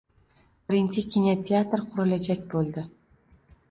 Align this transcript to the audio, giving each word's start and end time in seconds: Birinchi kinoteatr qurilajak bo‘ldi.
Birinchi 0.71 1.03
kinoteatr 1.17 1.87
qurilajak 1.93 2.45
bo‘ldi. 2.57 2.91